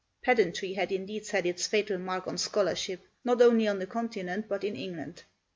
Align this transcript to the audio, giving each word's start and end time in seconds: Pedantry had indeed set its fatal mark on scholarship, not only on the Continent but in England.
Pedantry 0.23 0.73
had 0.73 0.91
indeed 0.91 1.27
set 1.27 1.45
its 1.45 1.67
fatal 1.67 1.99
mark 1.99 2.25
on 2.27 2.35
scholarship, 2.35 3.01
not 3.23 3.39
only 3.39 3.67
on 3.67 3.77
the 3.77 3.85
Continent 3.85 4.47
but 4.49 4.63
in 4.63 4.75
England. 4.75 5.21